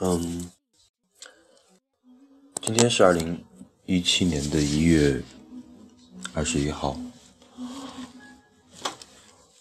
[0.00, 0.50] 嗯，
[2.60, 3.44] 今天是二零
[3.86, 5.22] 一七年的一月
[6.34, 6.96] 二十一号。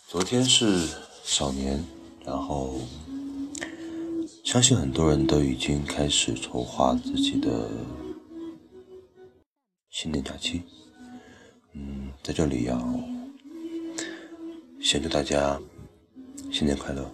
[0.07, 0.89] 昨天是
[1.23, 1.83] 小年，
[2.25, 2.81] 然后
[4.43, 7.69] 相信很多人都已经开始筹划自己的
[9.89, 10.63] 新年假期。
[11.73, 12.77] 嗯，在这里要
[14.81, 15.57] 先祝大家
[16.51, 17.09] 新年快乐。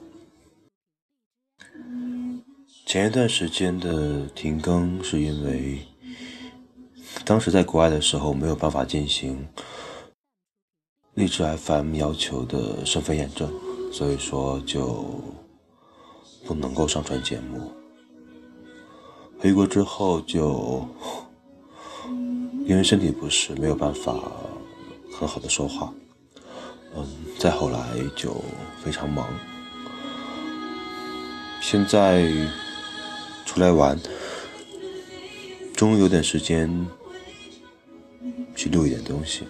[2.87, 5.85] 前一段时间的停更是因为
[7.25, 9.45] 当时在国外的时候没有办法进行
[11.13, 13.51] 励志 FM 要求的身份验证，
[13.91, 15.21] 所以说就
[16.45, 17.73] 不能够上传节目。
[19.37, 20.87] 回国之后就
[22.65, 24.17] 因为身体不适没有办法
[25.11, 25.93] 很好的说话，
[26.95, 27.05] 嗯，
[27.37, 28.33] 再后来就
[28.81, 29.27] 非常忙，
[31.59, 32.31] 现在。
[33.57, 33.99] 出来玩，
[35.75, 36.69] 终于有点时间
[38.55, 39.47] 去录一点东西。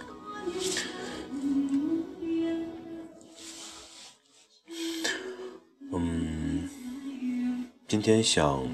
[5.91, 6.69] 嗯，
[7.85, 8.65] 今天想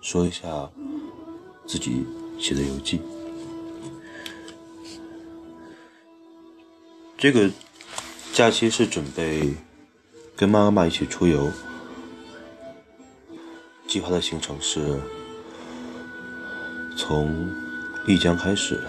[0.00, 0.70] 说一下
[1.66, 2.06] 自己
[2.38, 3.00] 写的游记。
[7.18, 7.50] 这个
[8.32, 9.52] 假期是准备
[10.36, 11.50] 跟妈妈一起出游。
[13.92, 14.98] 计划的行程是
[16.96, 17.46] 从
[18.06, 18.80] 丽江开始，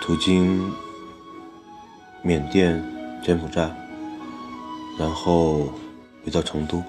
[0.00, 0.72] 途经
[2.20, 2.82] 缅甸、
[3.22, 3.70] 柬埔寨，
[4.98, 5.72] 然后
[6.24, 6.82] 回到成都，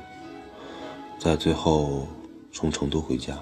[1.20, 2.08] 在最后
[2.52, 3.38] 从成都回家，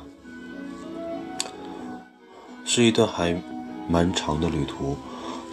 [2.66, 3.42] 是一段还
[3.88, 4.98] 蛮长的旅途，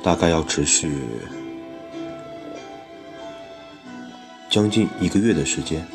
[0.02, 0.90] 大概要持续
[4.50, 5.86] 将近一个月的时间。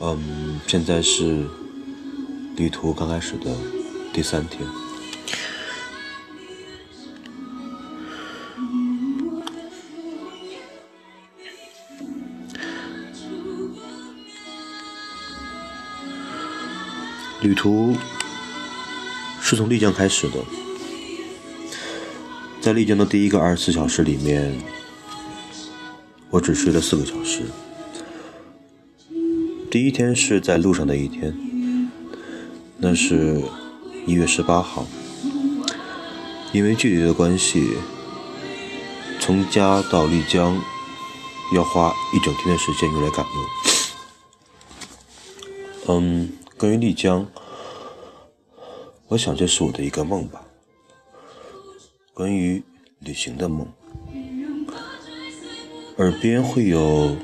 [0.00, 1.44] 嗯，现在是
[2.56, 3.54] 旅途刚开始的
[4.12, 4.60] 第三天。
[17.40, 17.96] 旅途
[19.40, 20.36] 是从丽江开始的，
[22.60, 24.56] 在丽江的第一个二十四小时里面，
[26.30, 27.42] 我只睡了四个小时。
[29.70, 31.36] 第一天是在路上的一天，
[32.78, 33.42] 那是
[34.06, 34.86] 一月十八号。
[36.54, 37.74] 因为距离的关系，
[39.20, 40.58] 从家到丽江
[41.54, 43.32] 要花一整天的时间用来赶路。
[45.88, 47.26] 嗯，关于丽江，
[49.08, 50.42] 我想这是我的一个梦吧，
[52.14, 52.62] 关于
[53.00, 53.70] 旅行的梦。
[55.98, 57.14] 耳边会有。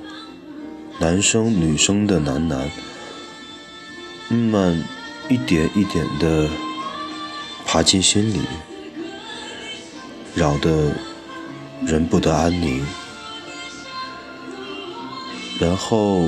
[1.01, 2.71] 男生女生的男男，
[4.29, 4.85] 慢慢
[5.29, 6.49] 一点一点的
[7.67, 8.41] 爬进心里，
[10.35, 10.93] 扰得
[11.85, 12.85] 人不得安宁。
[15.61, 16.23] 然后，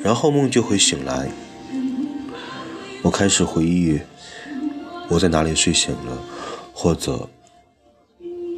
[0.00, 1.30] 然后梦就会醒来。
[3.02, 4.00] 我开始回忆
[5.08, 6.18] 我在哪里睡醒了，
[6.72, 7.28] 或者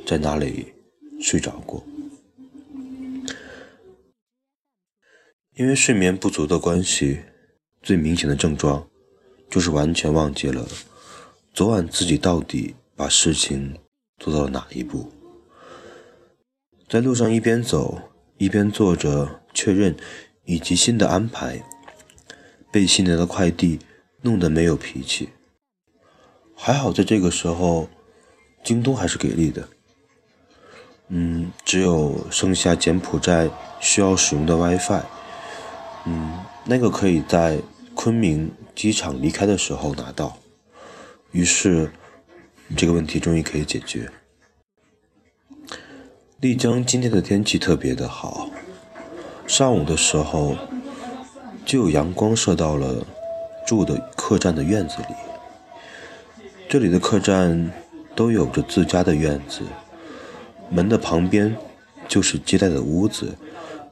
[0.06, 0.72] 在哪里
[1.20, 1.84] 睡着过。
[5.56, 7.20] 因为睡眠不足的关系，
[7.82, 8.86] 最明显的症状
[9.48, 10.68] 就是完全忘记了
[11.54, 13.74] 昨晚自己到底把事情
[14.18, 15.10] 做到了哪一步。
[16.86, 17.98] 在路上一边走
[18.36, 19.96] 一边做着确认
[20.44, 21.64] 以及新的安排，
[22.70, 23.78] 被新来的快递
[24.20, 25.30] 弄得没有脾气。
[26.54, 27.88] 还好在这个时候，
[28.62, 29.66] 京东还是给力的。
[31.08, 33.48] 嗯，只有剩下柬埔寨
[33.80, 35.02] 需要使用的 WiFi。
[36.06, 37.58] 嗯，那个可以在
[37.94, 40.38] 昆明机场离开的时候拿到，
[41.32, 41.90] 于是
[42.76, 44.08] 这个问题终于可以解决。
[46.38, 48.48] 丽江今天的天气特别的好，
[49.48, 50.54] 上午的时候
[51.64, 53.04] 就有阳光射到了
[53.66, 55.14] 住的客栈的院子里。
[56.68, 57.72] 这里的客栈
[58.14, 59.62] 都有着自家的院子，
[60.70, 61.56] 门的旁边
[62.06, 63.36] 就是接待的屋子，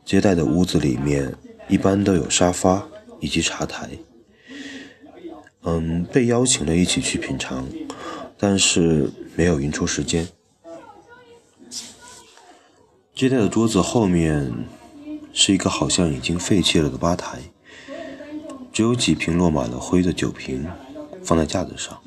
[0.05, 1.35] 接待的屋子里面。
[1.75, 2.87] 一般都有沙发
[3.19, 3.91] 以及茶台，
[5.65, 7.67] 嗯，被邀请了一起去品尝，
[8.39, 10.29] 但是没有匀出时间。
[13.13, 14.53] 接待的桌子后面
[15.33, 17.41] 是一个好像已经废弃了的吧台，
[18.73, 20.65] 只有几瓶落满了灰的酒瓶
[21.25, 22.01] 放在架子上，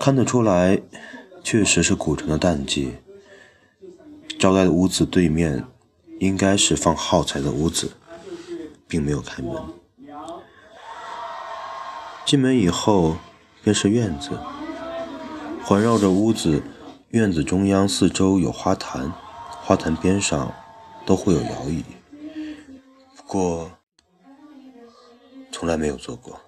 [0.00, 0.82] 看得出来
[1.44, 2.94] 确实是古城的淡季。
[4.36, 5.64] 招待的屋子对面。
[6.18, 7.90] 应该是放耗材的屋子，
[8.92, 9.56] 并没有开门。
[12.26, 13.16] 进门以后
[13.62, 14.38] 便是院子，
[15.64, 16.62] 环绕着屋子，
[17.08, 19.10] 院子中央四周有花坛，
[19.62, 20.52] 花坛边上
[21.06, 21.82] 都会有摇椅，
[23.16, 23.70] 不过
[25.50, 26.38] 从来没有坐过。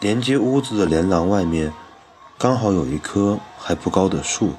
[0.00, 1.70] 连接屋子的连廊外面，
[2.38, 4.54] 刚好有一棵还不高的树。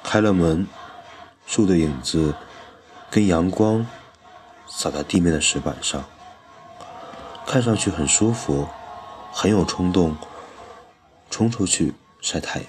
[0.00, 0.64] 开了门，
[1.44, 2.34] 树的影子
[3.12, 3.86] 跟阳光
[4.66, 6.02] 洒在地面的石板上，
[7.46, 8.66] 看上去很舒服，
[9.30, 10.16] 很有冲动
[11.28, 11.92] 冲出去
[12.22, 12.68] 晒太阳。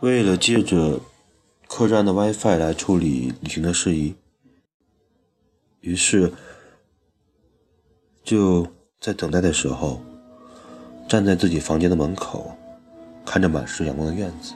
[0.00, 0.98] 为了借着
[1.68, 4.16] 客栈的 WiFi 来处理旅行的事宜，
[5.78, 6.32] 于是
[8.24, 8.66] 就
[9.00, 10.02] 在等待的时候。
[11.06, 12.56] 站在自己房间的门口，
[13.24, 14.54] 看着满是阳光的院子，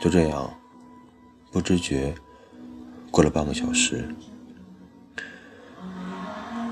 [0.00, 0.52] 就这样
[1.52, 2.14] 不知觉
[3.10, 4.08] 过了半个小时。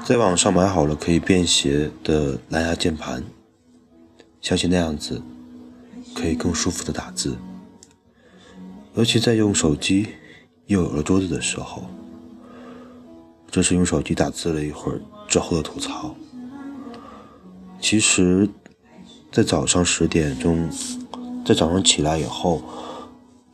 [0.04, 3.22] 在网上买好了可以便携的蓝牙键盘，
[4.40, 5.22] 相信那样子
[6.14, 7.36] 可以更舒服的打字。
[8.94, 10.08] 尤其在用手机
[10.66, 11.84] 又有了桌子的时候，
[13.48, 16.14] 这是用手机打字了一会儿之后的吐槽。
[17.80, 18.48] 其实，
[19.32, 20.68] 在早上十点钟，
[21.42, 22.60] 在早上起来以后，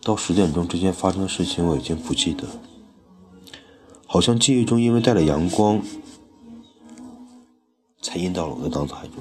[0.02, 2.48] 到十点钟之间发生的事情，我已经不记得。
[4.04, 5.80] 好像记忆中因为带了阳光，
[8.02, 9.18] 才印到了我的脑海中。